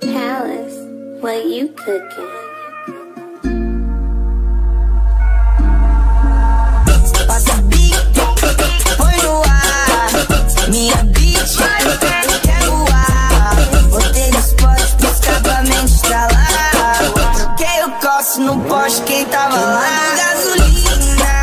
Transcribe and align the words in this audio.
Palace, 0.00 0.76
what 1.22 1.46
you 1.46 1.68
cooking? 1.68 2.47
negócio 18.38 18.44
no 18.44 18.60
poste, 18.64 19.02
quem 19.02 19.24
tava 19.26 19.56
lá? 19.56 19.80
Queimando 19.80 20.16
gasolina, 20.16 21.42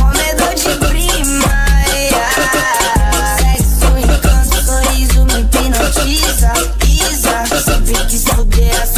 comedor 0.00 0.54
de 0.54 0.70
prima, 0.86 1.54
yeah. 1.88 2.32
Encanto, 3.98 4.56
sorriso 4.64 5.24
me 5.24 5.40
hipnotiza, 5.40 6.52
Isa. 6.86 7.36
Sempre 7.60 8.06
quis 8.06 8.24
poder 8.24 8.70
assim. 8.82 8.97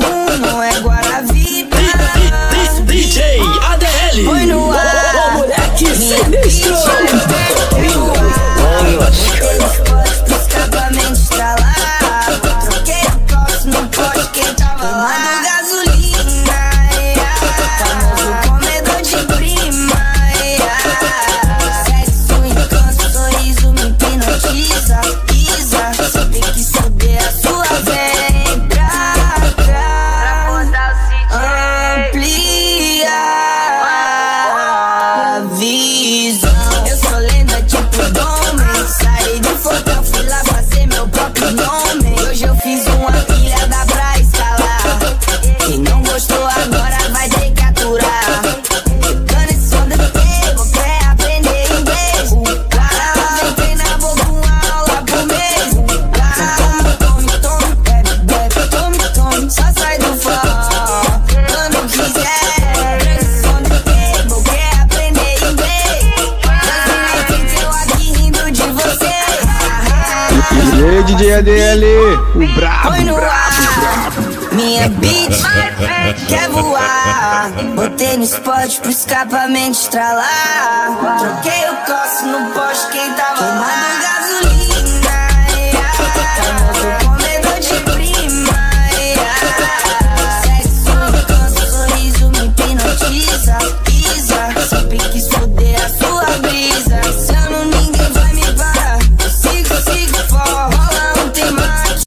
rumo 0.00 0.62
é 0.62 0.80
Guaravita. 0.80 1.76
DJ 2.84 3.40
ADL. 3.40 4.24
Foi 4.24 4.46
no 4.46 4.72
ar. 4.72 5.14
Ô, 5.14 5.38
moleque 5.38 5.86
sinistro. 5.94 6.74
E 70.80 71.02
DJ 71.02 71.34
ADL, 71.34 71.84
o 72.34 72.54
brabo, 72.54 72.88
Foi 72.88 73.04
no 73.04 73.14
ar, 73.14 74.12
minha 74.52 74.88
beat 74.88 75.30
quer 76.26 76.48
voar. 76.48 77.50
Botei 77.74 78.16
no 78.16 78.24
spot 78.24 78.80
pro 78.80 78.90
escapamento 78.90 79.78
estralar. 79.78 80.96
Troquei 81.18 81.68
o 81.68 81.76
coço 81.84 82.26
no 82.26 82.50
poste, 82.52 82.92
quem 82.92 83.12
tava 83.12 83.44
lá. 83.44 83.89